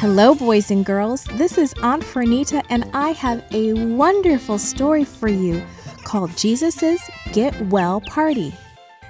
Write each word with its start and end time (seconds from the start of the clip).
Hello, 0.00 0.34
boys 0.34 0.70
and 0.70 0.82
girls. 0.82 1.24
This 1.24 1.58
is 1.58 1.74
Aunt 1.82 2.02
Fernita, 2.02 2.64
and 2.70 2.90
I 2.94 3.10
have 3.10 3.44
a 3.52 3.74
wonderful 3.74 4.56
story 4.56 5.04
for 5.04 5.28
you 5.28 5.62
called 6.04 6.34
Jesus's 6.38 7.02
Get 7.34 7.54
Well 7.66 8.00
Party. 8.00 8.54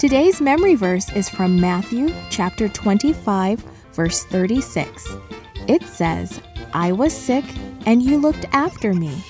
Today's 0.00 0.40
memory 0.40 0.74
verse 0.74 1.08
is 1.12 1.28
from 1.28 1.60
Matthew 1.60 2.12
chapter 2.30 2.68
25, 2.68 3.60
verse 3.92 4.24
36. 4.24 5.06
It 5.68 5.84
says, 5.84 6.40
I 6.74 6.90
was 6.90 7.12
sick, 7.12 7.44
and 7.86 8.02
you 8.02 8.18
looked 8.18 8.46
after 8.50 8.92
me. 8.92 9.22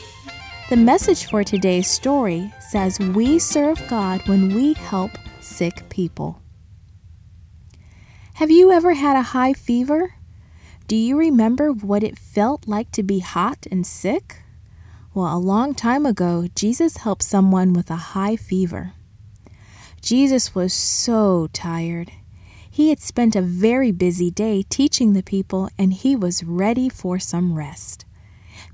The 0.71 0.79
message 0.79 1.27
for 1.27 1.45
today's 1.45 1.87
story 1.87 2.51
says 2.61 2.99
we 2.99 3.39
serve 3.39 3.79
God 3.89 4.27
when 4.27 4.55
we 4.55 4.73
help 4.73 5.11
sick 5.43 5.87
people. 5.91 6.41
Have 8.37 8.51
you 8.51 8.73
ever 8.73 8.95
had 8.95 9.19
a 9.19 9.23
high 9.23 9.53
fever? 9.53 10.15
Do 10.93 10.99
you 10.99 11.17
remember 11.17 11.73
what 11.73 12.03
it 12.03 12.19
felt 12.19 12.69
like 12.69 12.93
to 12.93 13.03
be 13.03 13.21
hot 13.21 13.67
and 13.71 13.87
sick? 13.87 14.43
Well, 15.15 15.35
a 15.35 15.41
long 15.41 15.75
time 15.75 16.05
ago, 16.05 16.49
Jesus 16.55 16.99
helped 16.99 17.23
someone 17.23 17.73
with 17.73 17.91
a 17.91 18.13
high 18.13 18.37
fever. 18.37 18.93
Jesus 20.03 20.55
was 20.55 20.75
so 20.75 21.49
tired. 21.55 22.13
He 22.71 22.91
had 22.91 23.01
spent 23.01 23.35
a 23.35 23.41
very 23.41 23.91
busy 23.91 24.31
day 24.31 24.65
teaching 24.69 25.15
the 25.15 25.23
people, 25.23 25.71
and 25.79 25.95
he 25.95 26.15
was 26.15 26.45
ready 26.45 26.91
for 26.91 27.19
some 27.19 27.55
rest. 27.55 28.05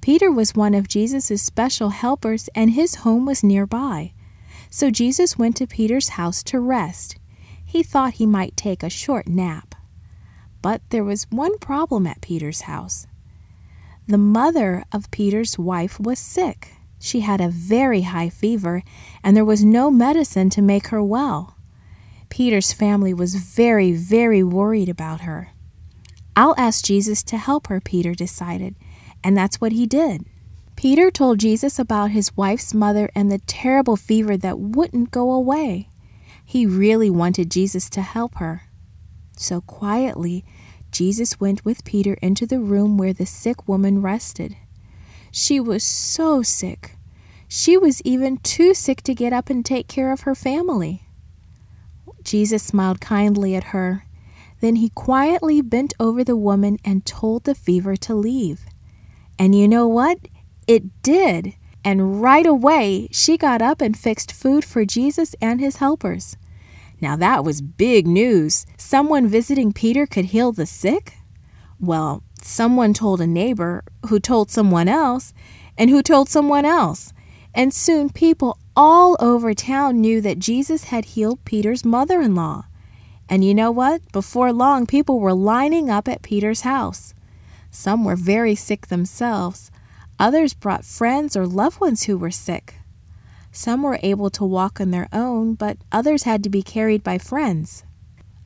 Peter 0.00 0.28
was 0.28 0.56
one 0.56 0.74
of 0.74 0.88
Jesus' 0.88 1.40
special 1.40 1.90
helpers, 1.90 2.48
and 2.52 2.72
his 2.72 2.96
home 3.06 3.26
was 3.26 3.44
nearby. 3.44 4.12
So 4.70 4.90
Jesus 4.90 5.38
went 5.38 5.54
to 5.58 5.68
Peter's 5.68 6.08
house 6.08 6.42
to 6.50 6.58
rest. 6.58 7.16
He 7.64 7.84
thought 7.84 8.14
he 8.14 8.26
might 8.26 8.56
take 8.56 8.82
a 8.82 8.90
short 8.90 9.28
nap. 9.28 9.67
But 10.62 10.82
there 10.90 11.04
was 11.04 11.26
one 11.30 11.58
problem 11.58 12.06
at 12.06 12.20
Peter's 12.20 12.62
house. 12.62 13.06
The 14.06 14.18
mother 14.18 14.84
of 14.92 15.10
Peter's 15.10 15.58
wife 15.58 16.00
was 16.00 16.18
sick. 16.18 16.72
She 16.98 17.20
had 17.20 17.40
a 17.40 17.48
very 17.48 18.02
high 18.02 18.28
fever, 18.28 18.82
and 19.22 19.36
there 19.36 19.44
was 19.44 19.64
no 19.64 19.90
medicine 19.90 20.50
to 20.50 20.62
make 20.62 20.88
her 20.88 21.02
well. 21.02 21.56
Peter's 22.28 22.72
family 22.72 23.14
was 23.14 23.34
very, 23.34 23.92
very 23.92 24.42
worried 24.42 24.88
about 24.88 25.20
her. 25.20 25.50
I'll 26.34 26.54
ask 26.56 26.84
Jesus 26.84 27.22
to 27.24 27.36
help 27.36 27.66
her, 27.68 27.80
Peter 27.80 28.14
decided, 28.14 28.74
and 29.22 29.36
that's 29.36 29.60
what 29.60 29.72
he 29.72 29.86
did. 29.86 30.24
Peter 30.76 31.10
told 31.10 31.40
Jesus 31.40 31.78
about 31.78 32.12
his 32.12 32.36
wife's 32.36 32.72
mother 32.72 33.10
and 33.14 33.30
the 33.30 33.40
terrible 33.40 33.96
fever 33.96 34.36
that 34.36 34.58
wouldn't 34.60 35.10
go 35.10 35.32
away. 35.32 35.88
He 36.44 36.66
really 36.66 37.10
wanted 37.10 37.50
Jesus 37.50 37.90
to 37.90 38.02
help 38.02 38.36
her. 38.36 38.67
So 39.38 39.60
quietly, 39.60 40.44
Jesus 40.90 41.38
went 41.38 41.64
with 41.64 41.84
Peter 41.84 42.14
into 42.14 42.46
the 42.46 42.58
room 42.58 42.98
where 42.98 43.12
the 43.12 43.26
sick 43.26 43.68
woman 43.68 44.02
rested. 44.02 44.56
She 45.30 45.60
was 45.60 45.84
so 45.84 46.42
sick. 46.42 46.96
She 47.46 47.76
was 47.76 48.02
even 48.02 48.38
too 48.38 48.74
sick 48.74 49.02
to 49.02 49.14
get 49.14 49.32
up 49.32 49.48
and 49.48 49.64
take 49.64 49.88
care 49.88 50.12
of 50.12 50.22
her 50.22 50.34
family. 50.34 51.02
Jesus 52.22 52.62
smiled 52.62 53.00
kindly 53.00 53.54
at 53.54 53.64
her. 53.64 54.04
Then 54.60 54.76
he 54.76 54.90
quietly 54.90 55.60
bent 55.60 55.94
over 56.00 56.24
the 56.24 56.36
woman 56.36 56.78
and 56.84 57.06
told 57.06 57.44
the 57.44 57.54
fever 57.54 57.96
to 57.96 58.14
leave. 58.14 58.66
And 59.38 59.54
you 59.54 59.68
know 59.68 59.86
what? 59.86 60.18
It 60.66 61.02
did. 61.02 61.54
And 61.84 62.20
right 62.20 62.46
away, 62.46 63.08
she 63.12 63.38
got 63.38 63.62
up 63.62 63.80
and 63.80 63.96
fixed 63.96 64.32
food 64.32 64.64
for 64.64 64.84
Jesus 64.84 65.34
and 65.40 65.60
his 65.60 65.76
helpers. 65.76 66.36
Now 67.00 67.16
that 67.16 67.44
was 67.44 67.60
big 67.60 68.06
news. 68.06 68.66
Someone 68.76 69.28
visiting 69.28 69.72
Peter 69.72 70.06
could 70.06 70.26
heal 70.26 70.52
the 70.52 70.66
sick? 70.66 71.14
Well, 71.80 72.22
someone 72.42 72.92
told 72.92 73.20
a 73.20 73.26
neighbor, 73.26 73.84
who 74.08 74.18
told 74.18 74.50
someone 74.50 74.88
else, 74.88 75.32
and 75.76 75.90
who 75.90 76.02
told 76.02 76.28
someone 76.28 76.64
else. 76.64 77.12
And 77.54 77.72
soon 77.72 78.10
people 78.10 78.58
all 78.76 79.16
over 79.20 79.54
town 79.54 80.00
knew 80.00 80.20
that 80.20 80.38
Jesus 80.38 80.84
had 80.84 81.04
healed 81.04 81.44
Peter's 81.44 81.84
mother 81.84 82.20
in 82.20 82.34
law. 82.34 82.64
And 83.28 83.44
you 83.44 83.54
know 83.54 83.70
what? 83.70 84.10
Before 84.12 84.52
long, 84.52 84.86
people 84.86 85.20
were 85.20 85.34
lining 85.34 85.90
up 85.90 86.08
at 86.08 86.22
Peter's 86.22 86.62
house. 86.62 87.14
Some 87.70 88.04
were 88.04 88.16
very 88.16 88.54
sick 88.54 88.86
themselves. 88.86 89.70
Others 90.18 90.54
brought 90.54 90.84
friends 90.84 91.36
or 91.36 91.46
loved 91.46 91.80
ones 91.80 92.04
who 92.04 92.18
were 92.18 92.30
sick. 92.30 92.77
Some 93.58 93.82
were 93.82 93.98
able 94.04 94.30
to 94.30 94.44
walk 94.44 94.80
on 94.80 94.92
their 94.92 95.08
own, 95.12 95.54
but 95.54 95.78
others 95.90 96.22
had 96.22 96.44
to 96.44 96.48
be 96.48 96.62
carried 96.62 97.02
by 97.02 97.18
friends. 97.18 97.82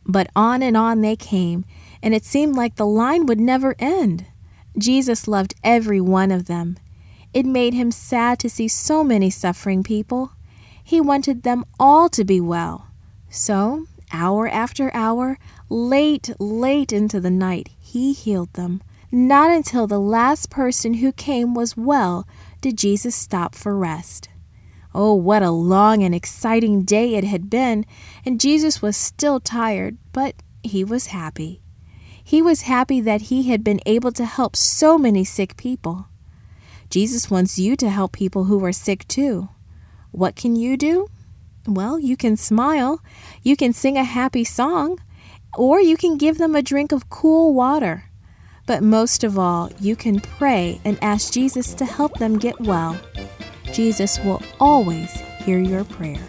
But 0.06 0.30
on 0.34 0.62
and 0.62 0.74
on 0.74 1.02
they 1.02 1.16
came, 1.16 1.66
and 2.02 2.14
it 2.14 2.24
seemed 2.24 2.56
like 2.56 2.76
the 2.76 2.86
line 2.86 3.26
would 3.26 3.38
never 3.38 3.74
end. 3.78 4.24
Jesus 4.78 5.28
loved 5.28 5.54
every 5.62 6.00
one 6.00 6.30
of 6.30 6.46
them. 6.46 6.78
It 7.34 7.44
made 7.44 7.74
him 7.74 7.90
sad 7.90 8.38
to 8.38 8.48
see 8.48 8.68
so 8.68 9.04
many 9.04 9.28
suffering 9.28 9.82
people. 9.82 10.32
He 10.82 10.98
wanted 10.98 11.42
them 11.42 11.66
all 11.78 12.08
to 12.08 12.24
be 12.24 12.40
well. 12.40 12.86
So, 13.28 13.84
hour 14.14 14.48
after 14.48 14.90
hour, 14.94 15.38
late, 15.68 16.30
late 16.38 16.90
into 16.90 17.20
the 17.20 17.30
night, 17.30 17.68
he 17.78 18.14
healed 18.14 18.54
them. 18.54 18.82
Not 19.10 19.50
until 19.50 19.86
the 19.86 20.00
last 20.00 20.48
person 20.48 20.94
who 20.94 21.12
came 21.12 21.52
was 21.52 21.76
well 21.76 22.26
did 22.62 22.78
Jesus 22.78 23.14
stop 23.14 23.54
for 23.54 23.76
rest. 23.76 24.30
Oh, 24.94 25.14
what 25.14 25.42
a 25.42 25.50
long 25.50 26.02
and 26.02 26.14
exciting 26.14 26.82
day 26.82 27.14
it 27.14 27.24
had 27.24 27.48
been, 27.48 27.86
and 28.24 28.40
Jesus 28.40 28.82
was 28.82 28.96
still 28.96 29.40
tired, 29.40 29.96
but 30.12 30.34
he 30.62 30.84
was 30.84 31.06
happy. 31.06 31.62
He 32.22 32.42
was 32.42 32.62
happy 32.62 33.00
that 33.00 33.22
he 33.22 33.44
had 33.44 33.64
been 33.64 33.80
able 33.86 34.12
to 34.12 34.24
help 34.24 34.54
so 34.54 34.98
many 34.98 35.24
sick 35.24 35.56
people. 35.56 36.06
Jesus 36.90 37.30
wants 37.30 37.58
you 37.58 37.74
to 37.76 37.88
help 37.88 38.12
people 38.12 38.44
who 38.44 38.62
are 38.64 38.72
sick 38.72 39.08
too. 39.08 39.48
What 40.10 40.36
can 40.36 40.56
you 40.56 40.76
do? 40.76 41.08
Well, 41.66 41.98
you 41.98 42.16
can 42.16 42.36
smile, 42.36 43.00
you 43.42 43.56
can 43.56 43.72
sing 43.72 43.96
a 43.96 44.04
happy 44.04 44.44
song, 44.44 44.98
or 45.56 45.80
you 45.80 45.96
can 45.96 46.18
give 46.18 46.38
them 46.38 46.54
a 46.54 46.62
drink 46.62 46.92
of 46.92 47.08
cool 47.08 47.54
water. 47.54 48.04
But 48.66 48.82
most 48.82 49.24
of 49.24 49.38
all, 49.38 49.70
you 49.80 49.96
can 49.96 50.20
pray 50.20 50.80
and 50.84 50.98
ask 51.02 51.32
Jesus 51.32 51.74
to 51.74 51.84
help 51.84 52.18
them 52.18 52.38
get 52.38 52.60
well. 52.60 53.00
Jesus 53.72 54.18
will 54.20 54.42
always 54.60 55.10
hear 55.44 55.58
your 55.58 55.84
prayer. 55.84 56.20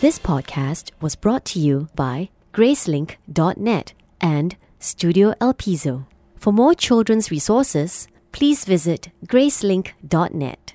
This 0.00 0.18
podcast 0.18 0.90
was 1.00 1.16
brought 1.16 1.44
to 1.46 1.58
you 1.58 1.88
by 1.96 2.28
Gracelink.net 2.52 3.92
and 4.20 4.56
Studio 4.78 5.34
El 5.40 5.54
Piso. 5.54 6.06
For 6.36 6.52
more 6.52 6.74
children's 6.74 7.30
resources, 7.30 8.06
please 8.30 8.64
visit 8.64 9.10
Gracelink.net. 9.26 10.65